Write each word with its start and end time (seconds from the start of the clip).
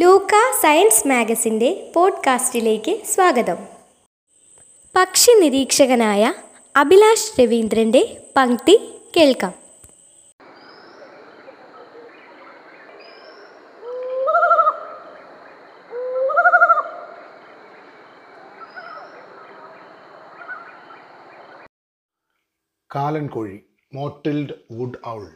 ലൂക്ക 0.00 0.60
science 0.62 1.08
മാഗസിന്റെ 1.08 1.92
പോഡ്കാസ്റ്റിലേക്ക് 1.94 3.04
സ്വാഗതം. 3.04 3.56
പക്ഷി 4.96 5.30
നിരീക്ഷകനായ 5.40 6.34
അഭിലാഷ് 6.76 7.40
രവീന്ദ്രന്റെ 7.40 8.30
പങ്ക്തി 8.36 9.00
കേൾക്കാം. 9.16 9.54
കാലൻ 22.94 23.26
കോഴി 23.28 23.60
മോട്ടിൽഡ് 23.94 24.54
വുഡ് 24.72 25.08
ഔൾ. 25.08 25.30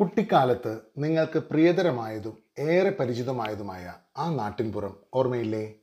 കുട്ടിക്കാലത്ത് 0.00 0.78
നിങ്ങൾക്ക് 0.98 1.38
പ്രിയതരമായതും 1.38 2.45
ഏറെ 2.58 2.90
പരിചിതമായതുമായ 2.90 3.94
ആ 4.16 4.34
നാട്ടിൻപുറം 4.34 4.96
ഓർമ്മയില്ലേ? 5.14 5.74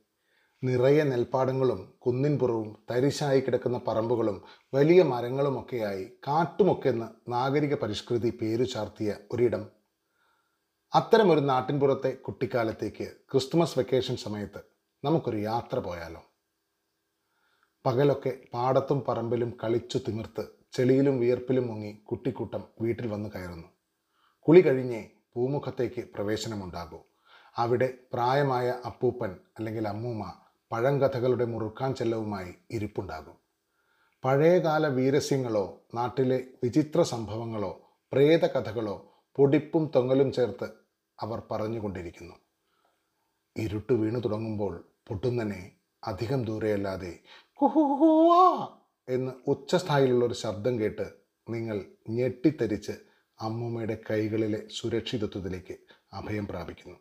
നിറയെ 0.64 1.02
നെൽപ്പാടങ്ങളും 1.02 1.94
കുന്നിൻപുറവും 1.98 2.76
തരിശായി 2.90 3.40
കിടക്കുന്ന 3.40 3.80
പറമ്പുകളും 3.88 4.42
വലിയ 4.74 5.02
മരങ്ങളുമൊക്കെയായി 5.02 6.04
കാട്ടുമൊക്കെന്ന് 6.04 7.32
നാഗരിക 7.32 7.74
പരിഷ്കൃതി 7.74 8.30
പേരു 8.30 8.64
ചാർത്തിയ 8.64 9.16
ഒരിടം. 9.32 9.66
അത്തരമൊരു 10.94 11.40
നാട്ടിൻപുറത്തെ 11.40 12.10
കുട്ടിക്കാലത്തേക്ക് 12.10 13.04
ക്രിസ്തുമസ് 13.04 13.78
വെക്കേഷൻ 13.78 14.16
സമയത്ത് 14.16 14.60
നമുക്കൊരു 15.04 15.36
യാത്ര 15.36 15.78
പോയാലോ? 15.78 16.22
പകലൊക്കെ 17.86 18.38
പാടത്തും 18.54 19.04
പറമ്പിലും 19.08 19.58
കളിച്ചു 19.64 19.98
തിമിർത്ത് 20.08 20.46
ചെളിയിലും 20.72 21.20
വിയർപ്പിലും 21.20 21.66
മുങ്ങി 21.66 21.92
കുട്ടിക്കൂട്ടം 21.92 22.64
വീട്ടിൽ 22.80 23.06
വന്ന് 23.06 23.28
കയറുന്നു. 23.28 23.68
കുളി 24.40 24.60
കഴിഞ്ഞേ 24.60 25.10
പൂമുഖത്തേക്ക് 25.36 26.08
പ്രവേശനമുണ്ടാകൂ. 26.14 26.98
അവിടെ 27.56 27.94
പ്രായമായ 28.12 28.74
അപ്പൂപ്പൻ 28.86 29.36
അല്ലെങ്കിൽ 29.58 29.88
അമ്മൂമ്മ 29.88 30.32
പഴങ്കഥകളുടെ 30.72 31.44
മുറുക്കാൻ 31.44 31.94
ചെല്ലവുമായി 31.94 32.54
ഇരിപ്പുണ്ടാകും. 32.70 33.36
പഴയകാല 34.24 34.86
വീരസ്യങ്ങളോ 34.86 35.82
നാട്ടിലെ 35.94 36.44
വിചിത്ര 36.62 37.02
സംഭവങ്ങളോ 37.02 37.72
പ്രേതകഥകളോ 38.12 39.14
പൊടിപ്പും 39.36 39.90
തൊങ്ങലും 39.96 40.32
ചേർത്ത് 40.32 40.68
അവർ 41.20 41.42
പറഞ്ഞുകൊണ്ടിരിക്കുന്നു. 41.50 42.34
ഇരുട്ട് 43.56 43.92
വീണു 43.92 44.18
തുടങ്ങുമ്പോൾ 44.18 44.84
പൊട്ടുന്നനെ 45.08 45.72
അധികം 46.04 46.44
ദൂരെയല്ലാതെ 46.44 47.18
എന്ന് 49.08 49.32
ഉച്ചസ്ഥായിലുള്ള 49.46 50.24
ഒരു 50.24 50.34
ശബ്ദം 50.34 50.80
കേട്ട് 50.80 51.10
നിങ്ങൾ 51.48 51.84
ഞെട്ടിത്തരിച്ച് 52.10 52.92
അമ്മൂമ്മയുടെ 53.40 53.98
കൈകളിലെ 54.10 54.62
സുരക്ഷിതത്വത്തിലേക്ക് 54.68 55.76
അഭയം 56.12 56.46
പ്രാപിക്കുന്നു. 56.46 56.96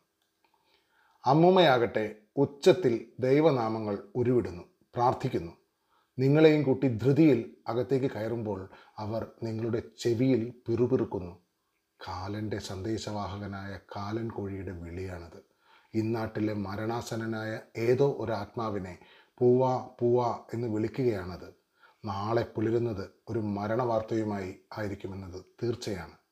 അമ്മൂമ്മയാകട്ടെ 1.25 2.16
ഉച്ചത്തിൽ 2.38 3.06
ദൈവനാമങ്ങൾ 3.20 3.98
ഉരുവിടുന്നു 4.16 4.64
പ്രാർത്ഥിക്കുന്നു. 4.95 5.52
നിങ്ങളെയും 6.20 6.64
കൂട്ടി 6.64 6.88
ധൃതിയിൽ 6.88 7.56
അകത്തേക്ക് 7.67 8.16
കയറുമ്പോൾ 8.16 8.70
അവർ 8.98 9.28
നിങ്ങളുടെ 9.44 9.84
ചെവിയിൽ 10.00 10.53
പിറുപിറുക്കുന്നു. 10.67 11.44
കാലന്റെ 12.08 12.59
സന്ദേശവാഹകനായ 12.59 13.80
കാലൻ 13.95 14.30
കോഴിയുടെ 14.30 14.72
വിളിയാണത്. 14.72 15.44
ഇന്നാട്ടിലെ 15.94 16.53
മരണാസനനായ 16.53 17.59
ഏതോ 17.78 18.16
ഒരു 18.20 18.31
ആത്മാവിനെ 18.31 19.00
പൂവാ 19.38 19.90
പൂവാ 20.00 20.40
എന്ന് 20.53 20.68
വിളിക്കുകയാണത്. 20.68 21.53
നാളെ 22.06 22.44
പുലരുന്നത് 22.44 23.09
ഒരു 23.30 23.40
മരണവാർത്തയുമായി 23.40 24.56
ആയിരിക്കുമെന്നത് 24.78 25.45
തീർച്ചയാണ്. 25.64 26.22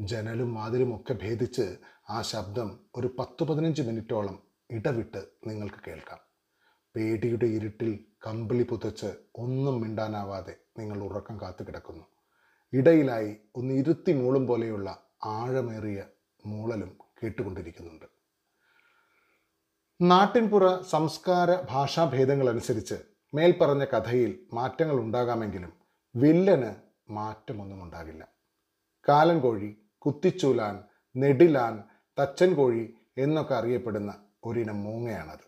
ജനലും 0.00 0.54
വാതിലും 0.54 0.96
ഒക്കെ 0.96 1.14
ഭേദിച്ച് 1.14 1.76
ആ 2.10 2.22
ശബ്ദം 2.22 2.80
ഒരു 2.96 3.16
പത്ത് 3.18 3.44
പതിനഞ്ച് 3.44 3.82
മിനിറ്റോളം 3.82 4.42
ഇടവിട്ട് 4.70 5.28
നിങ്ങൾക്ക് 5.46 5.74
കേൾക്കാം. 5.86 6.18
പേടിയുടെ 6.96 7.46
ഇരുട്ടിൽ 7.46 8.04
കമ്പിളി 8.26 8.62
പുതച്ച് 8.62 9.06
ഒന്നും 9.34 9.80
മിണ്ടാനാവാതെ 9.80 10.56
നിങ്ങൾ 10.78 11.02
ഉറക്കം 11.02 11.40
കാത്തു 11.40 11.64
കിടക്കുന്നു. 11.64 12.04
ഇടയിലായി 12.72 13.36
ഒന്ന് 13.56 13.74
ഇരുത്തി 13.74 14.12
മൂളും 14.12 14.46
പോലെയുള്ള 14.46 15.08
ആഴമേറിയ 15.24 16.04
മൂളലും 16.46 16.98
കേട്ടുകൊണ്ടിരിക്കുന്നുണ്ട്. 17.22 18.04
നാട്ടിൻപുറ 20.00 20.82
സംസ്കാര 20.82 21.60
ഭാഷാഭേദങ്ങൾ 21.70 22.48
അനുസരിച്ച് 22.48 22.94
മേൽപ്പറഞ്ഞ 23.34 23.84
കഥയിൽ 23.84 24.46
മാറ്റങ്ങൾ 24.52 25.00
ഉണ്ടാകാമെങ്കിലും 25.00 25.72
വില്ലന് 26.16 26.74
മാറ്റമൊന്നും 27.12 27.82
ഉണ്ടാകില്ല. 27.82 28.28
കാലൻ 29.08 29.40
കോഴി 29.40 29.85
കുത്തിച്ചൂലാൻ 30.04 30.74
നെടിലാൻ 31.14 31.74
തച്ചൻ 32.18 32.54
കോഴി 32.54 32.94
എന്നൊക്കെ 33.18 33.54
അറിയപ്പെടുന്ന 33.54 34.10
ഒരിനം 34.44 34.84
മൂങ്ങയാണത്. 34.84 35.44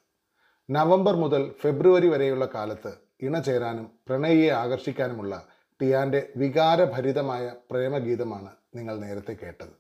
നവംബർ 0.71 1.15
മുതൽ 1.17 1.43
ഫെബ്രുവരി 1.61 2.09
വരെയുള്ള 2.09 2.45
കാലത്ത് 2.55 2.93
ഇണചേരാനും 3.23 3.87
പ്രണയിയെ 4.09 4.51
ആകർഷിക്കാനുമുള്ള 4.51 5.35
ടിയാന്റെ 5.81 6.33
വികാരഭരിതമായ 6.37 7.53
പ്രേമഗീതമാണ് 7.71 8.51
നിങ്ങൾ 8.75 8.97
നേരത്തെ 8.99 9.33
കേട്ടത്. 9.33 9.75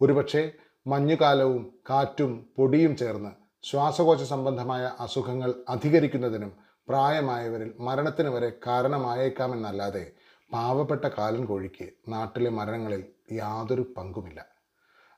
ഒരുപക്ഷെ 0.00 0.52
മഞ്ഞുകാലവും 0.86 1.74
കാറ്റും 1.90 2.32
പൊടിയും 2.56 2.96
ചേർന്ന് 2.96 3.30
ശ്വാസകോശ 3.64 4.22
സംബന്ധമായ 4.22 4.90
അസുഖങ്ങൾ 5.00 5.54
അധികരിക്കുന്നതിനും 5.68 6.52
പ്രായമായവരിൽ 6.88 7.70
മരണത്തിന് 7.80 8.28
വരെ 8.28 8.50
കാരണമായേക്കാമെന്നല്ലാതെ 8.66 10.04
പാവപ്പെട്ട 10.52 11.04
കാലൻ 11.04 11.44
കോഴിക്ക് 11.44 11.86
നാട്ടിലെ 12.08 12.50
മരണങ്ങളിൽ 12.50 13.02
യാതൊരു 13.32 13.94
പങ്കുമില്ല. 13.96 14.46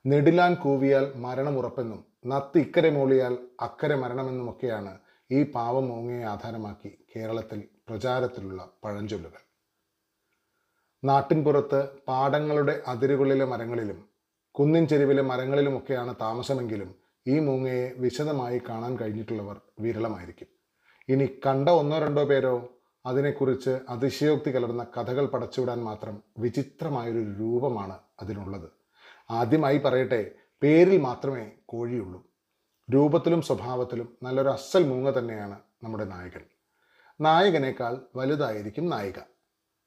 നെടിലാൻ 0.07 0.55
കൂവിയാൽ 0.55 1.13
മരണമുറപ്പെന്നും 1.17 2.05
നത്ത് 2.27 2.59
ഇക്കരെ 2.59 2.91
മൂളിയാൽ 2.91 3.39
അക്കരെ 3.61 3.95
മരണമെന്നുമൊക്കെയാണ് 3.95 4.99
ഈ 5.31 5.51
പാവം 5.51 5.89
മൂങ്ങയെ 5.89 6.25
ആധാരമാക്കി 6.25 7.05
കേരളത്തിൽ 7.17 7.63
പ്രചാരത്തിലുള്ള 7.89 8.71
പഴഞ്ചൊല്ലുകൾ. 8.85 9.39
നാട്ടിൻപുറത്ത് 11.05 11.89
പാടങ്ങളുടെ 12.09 12.83
അതിരുകളിലെ 12.87 13.45
മരങ്ങളിലും 13.45 14.09
കുന്നിൻ 14.51 14.89
ചെരുവിലെ 14.89 15.23
മരങ്ങളിലുമൊക്കെയാണ് 15.23 16.15
താമസമെങ്കിലും 16.21 16.95
ഈ 17.27 17.39
മൂങ്ങയെ 17.39 17.93
വിശദമായി 17.99 18.61
കാണാൻ 18.69 18.99
കഴിഞ്ഞിട്ടുള്ളവർ 18.99 19.61
വിരളമായിരിക്കും. 19.81 20.49
ഇനി 21.09 21.39
കണ്ട 21.47 21.69
ഒന്നോ 21.69 21.99
രണ്ടോ 21.99 22.25
പേരോ 22.25 22.69
അതിനെക്കുറിച്ച് 23.07 23.79
അതിശയോക്തി 23.89 24.51
കലർന്ന 24.51 24.87
കഥകൾ 24.97 25.27
പടച്ചുവിടാൻ 25.27 25.85
മാത്രം 25.85 26.23
വിചിത്രമായൊരു 26.39 27.35
രൂപമാണ് 27.41 27.99
അതിനുള്ളത് 28.21 28.69
ആദ്യമായി 29.31 29.79
പറയട്ടെ 29.79 30.31
പേരിൽ 30.63 30.99
മാത്രമേ 30.99 31.51
കോഴിയുള്ളൂ. 31.67 32.25
രൂപത്തിലും 32.91 33.43
സ്വഭാവത്തിലും 33.43 34.17
നല്ലൊരു 34.23 34.49
അസൽ 34.49 34.83
മൂങ്ങ 34.89 35.19
തന്നെയാണ് 35.19 35.59
നമ്മുടെ 35.85 36.05
നായകൻ. 36.05 36.45
നായകനേക്കാൾ 37.21 38.01
വലുതായിരിക്കും 38.17 38.91
നായിക. 38.91 39.19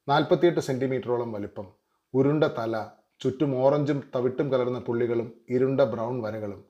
നാൽപ്പത്തിയെട്ട് 0.07 0.59
സെന്റിമീറ്ററോളം 0.59 1.31
വലിപ്പം 1.31 1.67
ഉരുണ്ട 2.13 2.43
തല 2.43 2.85
ചുറ്റും 3.19 3.55
ഓറഞ്ചും 3.55 4.03
തവിട്ടും 4.15 4.51
കലർന്ന 4.51 4.79
പുള്ളികളും 4.79 5.33
ഇരുണ്ട 5.49 5.81
ബ്രൗൺ 5.81 6.21
വരകളും 6.21 6.65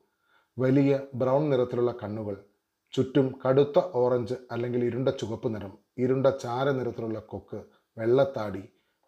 വലിയ 0.59 0.99
ബ്രൗൺ 1.13 1.49
നിറത്തിലുള്ള 1.49 1.95
കണ്ണുകൾ 2.03 2.43
ചുറ്റും 2.93 3.39
കടുത്ത 3.45 3.79
ഓറഞ്ച് 3.93 4.33
അല്ലെങ്കിൽ 4.51 4.85
ഇരുണ്ട 4.85 5.09
ചുവപ്പ് 5.09 5.55
നിറം 5.55 5.82
ഇരുണ്ട 5.97 6.27
ചാരനിറത്തിലുള്ള 6.27 7.19
കൊക്ക് 7.19 7.63
വെള്ളത്താടി 7.97 8.63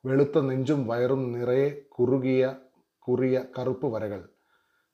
വെളുത്ത 0.05 0.37
നെഞ്ചും 0.39 0.87
വയറും 0.87 1.31
നിറയെ 1.33 1.69
കുറുകിയ 1.89 2.55
കുറിയ 3.07 3.43
കറുപ്പ് 3.59 3.87
വരകൾ 3.93 4.29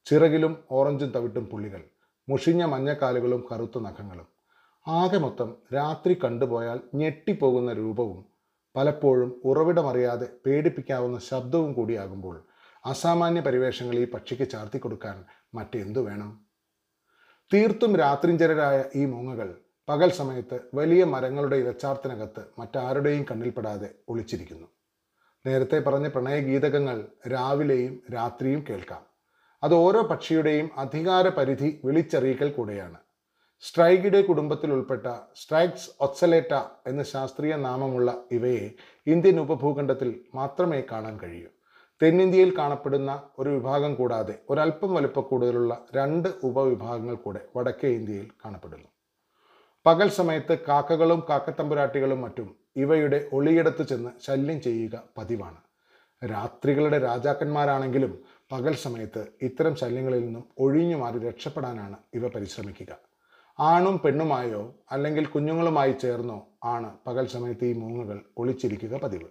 ചിറകിലും 0.06 0.57
ഓറഞ്ചും 0.72 1.09
തവിട്ടും 1.09 1.46
പുള്ളികൾ 1.46 1.81
മുഷിഞ്ഞ 2.29 2.63
മഞ്ഞക്കാലുകളും 2.63 3.47
കറുത്ത 3.52 3.79
നഖങ്ങളും. 3.79 4.28
ആകെ 4.88 5.18
മൊത്തം 5.18 5.56
രാത്രി 5.74 6.13
കണ്ടുപോയാൽ 6.24 6.81
ഞെട്ടിപ്പോകുന്ന 6.96 7.74
രൂപവും 7.74 8.25
പലപ്പോഴും 8.75 9.41
ഉറവിടമറിയാതെ 9.46 10.29
പേടിപ്പിക്കാവുന്ന 10.46 11.19
ശബ്ദവും 11.19 11.73
കൂടിയാകുമ്പോൾ 11.73 12.44
അസാമാന്യ 12.85 13.41
പരിവേഷങ്ങൾ 13.41 13.96
ഈ 13.96 14.06
പക്ഷിക്ക് 14.12 14.50
ചാർത്തി 14.50 14.79
കൊടുക്കാൻ 14.79 15.25
മറ്റെന്തു 15.56 16.00
വേണം? 16.00 16.46
തീർത്തും 17.53 17.96
രാത്രിഞ്ചരരായ 17.96 18.84
ഈ 18.96 19.05
മൂങ്ങകൾ 19.05 19.61
പകൽ 19.89 20.11
സമയത്ത് 20.11 20.59
വലിയ 20.73 21.03
മരങ്ങളുടെ 21.03 21.55
ഇരച്ചാർത്തിനകത്ത് 21.55 22.41
മറ്റാരുടെയും 22.59 23.25
കണ്ണിൽപ്പെടാതെ 23.31 23.89
ഒളിച്ചിരിക്കുന്നു. 24.09 24.67
നേരത്തെ 25.45 25.79
പറഞ്ഞ 25.79 26.07
പ്രണയഗീതകങ്ങൾ 26.07 27.07
രാവിലെയും 27.28 28.01
രാത്രിയും 28.13 28.66
കേൾക്കാം. 28.69 29.01
അത് 29.63 29.73
ഓരോ 29.73 30.01
പക്ഷിയുടെയും 30.01 30.69
അധികാര 30.78 31.29
പരിധി 31.29 31.81
വിളിച്ചറിയിക്കൽ 31.85 32.51
കൂടെയാണ്. 32.51 32.97
സ്ട്രൈഗിഡെ 33.59 34.22
കുടുംബത്തിൽ 34.22 34.73
ഉൾപ്പെട്ട 34.73 35.07
സ്ട്രൈക്സ് 35.35 35.89
ഒത്സലേറ്റ 35.99 36.53
എന്ന 36.87 37.03
ശാസ്ത്രീയ 37.03 37.55
നാമമുള്ള 37.55 38.23
ഇവയെ 38.31 38.72
ഇന്ത്യൻ 39.07 39.39
ഉപഭൂഖണ്ഡത്തിൽ 39.39 40.22
മാത്രമേ 40.35 40.83
കാണാൻ 40.91 41.19
കഴിയൂ. 41.19 41.47
തെന്നിന്ത്യയിൽ 42.01 42.57
കാണപ്പെടുന്ന 42.57 43.23
ഒരു 43.39 43.49
വിഭാഗം 43.49 43.95
കൂടാതെ 43.95 44.39
ഒരല്പം 44.49 44.93
വലുപ്പക്കൂടുതലുള്ള 44.93 45.85
രണ്ട് 45.95 46.29
ഉപവിഭാഗങ്ങൾ 46.43 47.16
കൂടെ 47.16 47.39
വടക്കേ 47.55 47.87
ഇന്ത്യയിൽ 47.87 48.28
കാണപ്പെടുന്നു. 48.45 48.87
പകൽ 49.85 50.09
സമയത്ത് 50.09 50.59
കാക്കകളും 50.67 51.23
കാക്കത്തമ്പുരാട്ടികളും 51.29 52.22
മറ്റും 52.22 52.49
ഇവയുടെ 52.75 53.19
ഒളിയിടത്ത് 53.33 53.83
ചെന്ന് 53.87 54.11
ശല്യം 54.25 54.61
ചെയ്യുക 54.61 55.03
പതിവാണ്. 55.17 55.59
രാത്രികളുടെ 56.23 56.97
രാജാക്കന്മാരാണെങ്കിലും 56.99 58.11
പകൽ 58.51 58.73
സമയത്ത് 58.73 59.22
ഇത്തരം 59.41 59.75
ശല്യങ്ങളിൽ 59.75 60.22
നിന്നും 60.25 60.43
ഒഴിഞ്ഞു 60.59 60.97
മാറി 60.97 61.19
രക്ഷപ്പെടാനാണ് 61.28 61.97
ഇവ 62.13 62.28
പരിശ്രമിക്കുക. 62.28 62.91
ആണും 63.59 63.97
പെണ്ണുമായോ 64.03 64.61
അല്ലെങ്കിൽ 64.91 65.25
കുഞ്ഞുങ്ങളുമായി 65.25 65.91
ചേർന്നോ 66.03 66.39
ആണ് 66.63 66.91
പകൽ 67.07 67.25
സമയത്ത് 67.25 67.66
ഈ 67.66 67.73
മൂങ്ങകൾ 67.73 68.19
ഒളിച്ചിരിക്കുക 68.37 68.95
പതിവ്. 68.97 69.29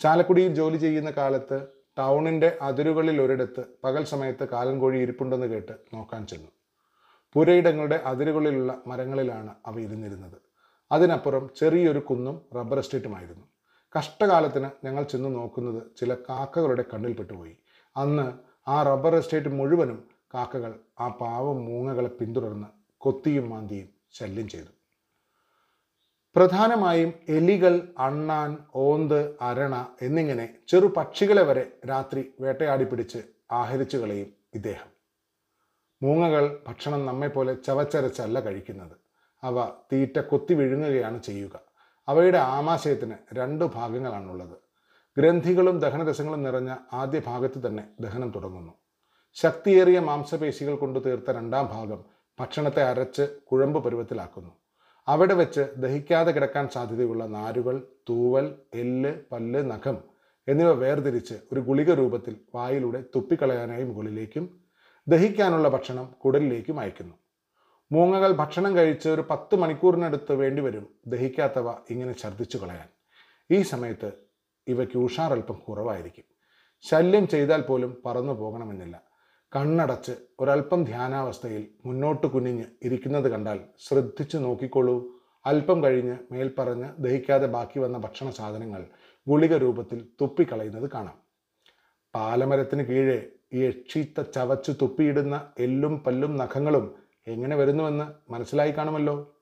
ചാലക്കുടിയിൽ 0.00 0.54
ജോലി 0.54 0.76
ചെയ്യുന്ന 0.76 1.10
കാലത്ത് 1.10 1.58
ടൗണിന്റെ 1.98 2.58
അതിരുകളിൽ 2.62 3.20
ഒരിടത്ത് 3.22 3.64
പകൽ 3.84 4.04
സമയത്ത് 4.04 4.44
കാലൻകോഴി 4.48 4.98
ഇരിപ്പുണ്ടെന്ന് 4.98 5.46
കേട്ട് 5.46 5.72
നോക്കാൻ 5.94 6.26
ചെന്നു. 6.26 6.50
പുരയിടങ്ങളുടെ 7.36 8.02
അതിരുകളിലുള്ള 8.04 8.82
മരങ്ങളിലാണ് 8.86 9.54
അവ 9.66 9.80
ഇരുന്നിരുന്നത്. 9.80 10.38
അതിനപ്പുറം 10.92 11.50
ചെറിയൊരു 11.56 11.98
കുന്നും 11.98 12.36
റബ്ബർ 12.56 12.78
എസ്റ്റേറ്റുമായിരുന്നു 12.78 13.44
കഷ്ടകാലത്തിന് 13.96 14.70
ഞങ്ങൾ 14.84 15.04
ചെന്ന് 15.04 15.28
നോക്കുന്നത് 15.36 15.82
ചില 15.96 16.14
കാക്കകളുടെ 16.14 16.84
കണ്ണിൽപ്പെട്ടുപോയി 16.92 17.56
അന്ന് 17.96 18.32
ആ 18.68 18.82
റബ്ബർ 18.82 19.14
എസ്റ്റേറ്റ് 19.14 19.48
മുഴുവനും 19.48 19.98
കാക്കകൾ 20.34 20.72
ആ 21.00 21.08
പാവം 21.08 21.58
മൂങ്ങകളെ 21.66 22.08
പിന്തുടർന്ന് 22.08 22.66
കൊത്തിയും 23.00 23.48
മാന്തിയും 23.48 23.88
ശല്യം 24.12 24.48
ചെയ്തു. 24.48 24.72
പ്രധാനമായും 26.36 27.12
എലികൾ 27.28 27.74
അണ്ണാൻ 27.98 28.56
ഓന്ത് 28.74 29.36
അരണ 29.40 29.74
എന്നിങ്ങനെ 30.02 30.46
ചെറു 30.68 30.86
പക്ഷികളെ 30.86 31.42
വരെ 31.42 31.64
രാത്രി 31.88 32.34
വേട്ടയാടി 32.40 32.84
പിടിച്ച് 32.84 33.18
ആഹരിച്ചു 33.52 33.96
കളയും 33.96 34.30
ഇദ്ദേഹം. 34.54 34.95
മൂങ്ങകൾ 36.02 36.58
ഭക്ഷണം 36.68 37.06
നമ്മെപ്പോലെ 37.06 37.56
ചവച്ചരച്ചല്ല 37.66 38.40
കഴിക്കുന്നത്. 38.40 38.96
അവ 39.44 39.64
തീറ്റ 39.64 40.18
കൊത്തി 40.18 40.54
വിഴുങ്ങുകയാണ് 40.54 41.22
ചെയ്യുക. 41.22 41.60
അവയുടെ 42.08 42.38
ആമാശയത്തിന് 42.38 43.14
രണ്ട് 43.32 43.64
ഭാഗങ്ങളാണുള്ളത്. 43.64 44.56
ഗ്രന്ഥികളും 45.18 45.78
ദഹനരസങ്ങളും 45.78 46.42
നിറഞ്ഞ 46.42 46.76
ആദ്യ 46.92 47.20
ഭാഗത്ത് 47.26 47.66
തന്നെ 47.66 47.88
ദഹനം 48.00 48.32
തുടങ്ങുന്നു. 48.36 48.72
ശക്തിയേറിയ 49.34 49.98
മാംസപേശികൾ 49.98 50.74
കൊണ്ട് 50.74 51.04
തീർത്ത 51.06 51.30
രണ്ടാം 51.30 51.66
ഭാഗം 51.66 52.04
ഭക്ഷണത്തെ 52.40 52.82
അരച്ച് 52.82 53.36
കുഴമ്പ് 53.52 53.84
പരുവത്തിലാക്കുന്നു. 53.84 54.50
അവിടെ 55.08 55.34
വെച്ച് 55.34 55.66
ദഹിക്കാതെ 55.76 56.32
കിടക്കാൻ 56.32 56.68
സാധ്യതയുള്ള 56.68 57.26
നാരുകൾ 57.26 57.82
തൂവൽ 58.08 58.54
എല്ല് 58.74 59.14
പല്ല് 59.32 59.70
നഖം 59.70 59.98
എന്നിവ 60.48 60.72
വേർതിരിച്ച് 60.72 61.34
ഒരു 61.52 61.60
ഗുളിക 61.60 61.94
രൂപത്തിൽ 61.94 62.36
വായിലൂടെ 62.54 63.04
തുപ്പിക്കളയാനായി 63.16 63.84
മുകളിലേക്കും 63.84 64.65
ദഹിക്കാനുള്ള 65.08 65.68
ഭക്ഷണം 65.68 66.14
കുടലിലേക്കും 66.24 66.80
അയക്കുന്നു. 66.80 67.14
മൂങ്ങകൾ 67.92 68.32
ഭക്ഷണം 68.32 68.76
കഴിച്ച് 68.76 69.08
ഒരു 69.08 69.24
പത്ത് 69.30 69.56
മണിക്കൂറിനടുത്ത് 69.56 70.32
വേണ്ടിവരും 70.32 70.94
ദഹിക്കാത്തവ 71.06 71.70
ഇങ്ങനെ 71.90 72.14
ഛർദ്ദിച്ചു 72.18 72.58
കളയാൻ. 72.58 72.88
ഈ 73.50 73.62
സമയത്ത് 73.62 74.12
ഇവയ്ക്ക് 74.68 74.98
ഉഷാർ 74.98 75.32
അല്പം 75.32 75.54
കുറവായിരിക്കും. 75.68 76.24
ശല്യം 76.80 77.28
ചെയ്താൽ 77.28 77.60
പോലും 77.60 78.02
പറന്നു 78.06 78.32
പോകണമെന്നില്ല. 78.32 79.02
കണ്ണടച്ച് 79.56 80.12
ഒരല്പം 80.40 80.84
ധ്യാനാവസ്ഥയിൽ 80.84 81.68
മുന്നോട്ട് 81.84 82.26
കുനിഞ്ഞ് 82.26 82.64
ഇരിക്കുന്നത് 82.82 83.28
കണ്ടാൽ 83.28 83.60
ശ്രദ്ധിച്ചു 83.78 84.36
നോക്കിക്കൊള്ളൂ. 84.36 85.22
അല്പം 85.46 85.82
കഴിഞ്ഞ് 85.82 86.16
മേൽപ്പറഞ്ഞ് 86.32 86.88
ദഹിക്കാതെ 86.98 87.46
ബാക്കി 87.46 87.78
വന്ന 87.78 87.98
ഭക്ഷണ 87.98 88.30
സാധനങ്ങൾ 88.30 88.86
ഗുളിക 89.28 89.56
രൂപത്തിൽ 89.56 90.08
തുപ്പിക്കളയുന്നത് 90.20 90.90
കാണാം. 90.90 91.18
പാലമരത്തിന് 92.14 92.82
കീഴെ 92.82 93.28
യക്ഷീത്ത 93.54 94.20
ചവച്ചു 94.20 94.72
തുപ്പിയിടുന്ന 94.72 95.52
എല്ലും 95.58 96.04
പല്ലും 96.06 96.36
നഖങ്ങളും 96.36 96.94
എങ്ങനെ 97.26 97.56
വരുന്നുവെന്ന് 97.56 98.32
മനസ്സിലായി 98.32 98.72
കാണുമല്ലോ? 98.72 99.32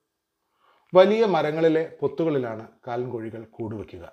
വലിയ 0.94 1.24
മരങ്ങളിലെ 1.24 1.96
പൊത്തുകളിലാണ് 2.00 2.68
കാലൻകോഴികൾ 2.86 3.44
കൂടുവെക്കുക. 3.44 4.12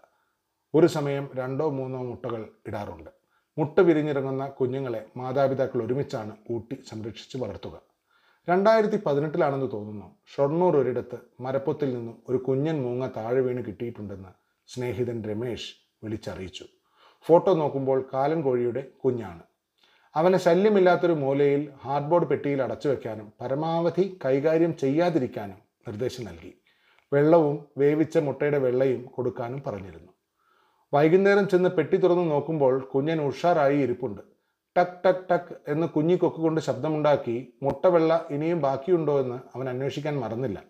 ഒരു 0.76 0.88
സമയം 0.88 1.30
രണ്ടോ 1.36 1.70
മൂന്നോ 1.70 2.04
മുട്ടകൾ 2.04 2.50
ഇടാറുണ്ട്. 2.68 3.10
മുട്ട 3.58 3.80
വിരിഞ്ഞിറങ്ങുന്ന 3.80 4.48
കുഞ്ഞുങ്ങളെ 4.48 5.06
മാതാപിതാക്കൾ 5.18 5.86
ഒരുമിച്ചാണ് 5.86 6.38
ഊട്ടി 6.52 6.84
സംരക്ഷിച്ച് 6.90 7.38
വളർത്തുക. 7.38 7.82
രണ്ടായിരത്തി 8.50 9.04
പതിനെട്ടിലാണെന്ന് 9.06 9.72
തോന്നുന്നു 9.74 10.16
ഷൊർണൂർ 10.36 10.78
ഒരിടത്ത് 10.78 11.18
മരപ്പൊത്തിൽ 11.40 11.94
നിന്നും 11.94 12.24
ഒരു 12.30 12.38
കുഞ്ഞൻ 12.38 12.82
മൂങ്ങ 12.82 13.08
താഴെ 13.18 13.42
വീണ് 13.42 13.66
കിട്ടിയിട്ടുണ്ടെന്ന് 13.66 14.30
സ്നേഹിതൻ 14.68 15.24
രമേശ് 15.24 15.76
വിളിച്ചറിയിച്ചു. 16.04 16.66
ഫോട്ടോ 17.22 17.54
നോക്കുമ്പോൾ 17.54 18.10
കാലൻ 18.14 18.42
കോഴിയുടെ 18.42 18.88
കുഞ്ഞാണ്. 19.06 19.51
അവനെ 20.16 20.38
ശല്യമില്ലാത്തൊരു 20.38 21.14
മൂലയിൽ 21.14 21.70
ഹാർഡ്ബോർഡ് 21.84 22.28
പെട്ടിയിൽ 22.28 22.64
അടച്ചു 22.64 22.88
വെക്കാനും 22.88 23.34
പരമാവധി 23.42 24.20
കൈകാര്യം 24.26 24.78
ചെയ്യാതിരിക്കാനും 24.78 25.56
നിർദ്ദേശം 25.88 26.24
നൽകി. 26.24 26.54
വെള്ളവും 27.14 27.66
വേവിച്ച 27.78 28.18
മുട്ടയുടെ 28.18 28.58
വെള്ളയും 28.58 29.06
കൊടുക്കാനും 29.06 29.64
പറഞ്ഞിരുന്നു. 29.68 30.12
വൈകുന്നേരം 30.94 31.48
ചെന്ന് 31.48 31.70
പെട്ടി 31.70 31.98
തുറന്ന് 31.98 32.32
നോക്കുമ്പോൾ 32.32 32.80
കുഞ്ഞൻ 32.80 33.22
ഉഷാറായി 33.22 33.78
ഇരിപ്പുണ്ട്. 33.78 34.22
ടക് 34.78 35.04
ടക് 35.06 35.30
ടക് 35.32 35.56
എന്ന് 35.68 35.88
കുഞ്ഞി 35.88 36.16
കൊക്കുകൊണ്ട് 36.16 36.62
ശബ്ദമുണ്ടാക്കി 36.62 37.54
മുട്ടവെള്ള 37.64 38.26
ഇനിയും 38.32 38.62
ബാക്കിയുണ്ടോ 38.62 39.20
എന്ന് 39.20 39.36
അവൻ 39.56 39.70
അന്വേഷിക്കാൻ 39.70 40.20
മറന്നില്ല. 40.20 40.62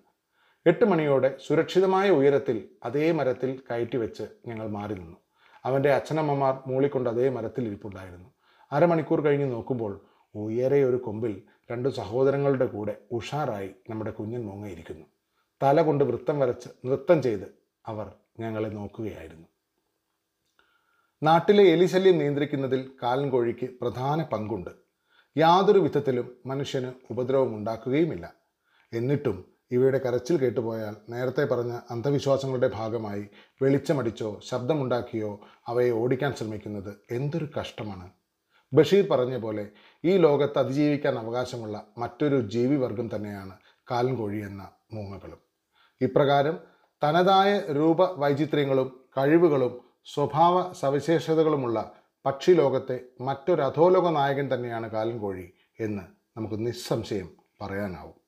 എട്ട് 0.66 0.86
മണിയോടെ 0.86 1.38
സുരക്ഷിതമായ 1.48 2.10
ഉയരത്തിൽ 2.10 2.70
അതേ 2.84 3.12
മരത്തിൽ 3.12 3.60
കയറ്റി 3.72 3.98
വെച്ച് 3.98 4.24
ഞങ്ങൾ 4.48 4.70
മാറി 4.70 4.94
നിന്നു. 4.94 5.18
അവന്റെ 5.66 5.94
അച്ഛനമ്മമാർ 5.94 6.60
മൂളിക്കൊണ്ട് 6.68 7.10
അതേ 7.10 7.30
മരത്തിൽ 7.30 7.68
ഇരിപ്പുണ്ടായിരുന്നു. 7.68 8.31
അരമണിക്കൂർ 8.72 9.22
കഴിഞ്ഞ് 9.22 9.52
നോക്കുമ്പോൾ 9.52 9.94
ഉയരെ 10.36 10.84
ഒരു 10.84 10.98
കൊമ്പിൽ 11.06 11.34
രണ്ട് 11.72 11.90
സഹോദരങ്ങളുടെ 11.90 12.66
കൂടെ 12.66 12.98
ഉഷാറായി 13.12 13.70
നമ്മുടെ 13.90 14.12
കുഞ്ഞൻ 14.12 14.42
മുങ്ങയിരിക്കുന്നു. 14.46 15.06
തല 15.64 15.82
കൊണ്ട് 15.82 16.04
വൃത്തം 16.04 16.40
വരച്ച് 16.40 16.70
നൃത്തം 16.86 17.22
ചെയ്ത് 17.22 17.48
അവർ 17.86 18.08
ഞങ്ങളെ 18.40 18.70
നോക്കുകയായിരുന്നു. 18.70 19.48
നാട്ടിലെ 21.24 21.64
എലിശല്യം 21.64 22.18
നിയന്ത്രിക്കുന്നതിൽ 22.18 22.92
കാലൻകോഴിക്ക് 23.04 23.68
പ്രധാന 23.82 24.24
പങ്കുണ്ട്. 24.24 24.72
യാതൊരു 25.36 25.80
വിധത്തിലും 25.80 26.28
മനുഷ്യന് 26.46 26.92
ഉപദ്രവം 27.12 27.56
ഉണ്ടാക്കുകയുമില്ല 27.58 28.34
എന്നിട്ടും 28.94 29.38
ഇവയുടെ 29.72 29.98
കരച്ചിൽ 29.98 30.38
കേട്ടുപോയാൽ 30.38 30.96
നേരത്തെ 31.10 31.44
പറഞ്ഞ 31.46 31.74
അന്ധവിശ്വാസങ്ങളുടെ 31.92 32.68
ഭാഗമായി 32.68 33.24
വെളിച്ചമടിച്ചോ 33.62 34.40
ശബ്ദമുണ്ടാക്കിയോ 34.50 35.32
അവയെ 35.68 35.92
ഓടിക്കാൻ 35.92 36.34
ശ്രമിക്കുന്നത് 36.34 36.92
എന്തൊരു 37.12 37.48
കഷ്ടമാണ്. 37.60 38.08
ബഷീർ 38.74 39.08
പറഞ്ഞ 39.08 39.38
പോലെ 39.38 39.68
ഈ 40.06 40.18
ലോകത്ത് 40.18 40.60
അതിജീവിക്കാൻ 40.60 41.20
അവകാശമുള്ള 41.20 41.88
മറ്റൊരു 41.98 42.42
ജീവിവർഗം 42.42 43.10
തന്നെയാണ് 43.16 43.58
കാലൻ 43.92 44.16
കോഴി 44.16 44.38
എന്ന 44.38 44.70
മൂങ്ങകളും. 44.94 45.40
ഇപ്രകാരം 46.02 46.60
തനതായ 47.04 47.60
രൂപ 47.60 48.20
വൈചിത്ര്യങ്ങളും 48.20 49.06
കഴിവുകളും 49.18 49.82
സ്വഭാവ 50.06 50.74
സവിശേഷതകളുമുള്ള 50.74 51.92
പക്ഷി 52.26 52.52
ലോകത്തെ 52.52 53.00
മറ്റൊരു 53.22 53.62
അധോലോക 53.62 54.10
നായകൻ 54.10 54.54
തന്നെയാണ് 54.54 54.92
കാലൻ 54.92 55.18
കോഴി 55.18 55.54
എന്ന് 55.80 56.04
നമുക്ക് 56.38 56.66
നിസ്സംശയം 56.66 57.30
പറയാനാവും. 57.62 58.21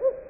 ha! 0.00 0.29